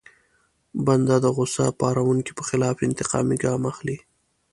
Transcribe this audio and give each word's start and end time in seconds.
بنده 0.85 1.15
د 1.21 1.25
غوسه 1.35 1.65
پاروونکي 1.81 2.31
په 2.35 2.43
خلاف 2.49 2.75
انتقامي 2.87 3.35
ګام 3.43 3.61
اخلي. 3.71 3.97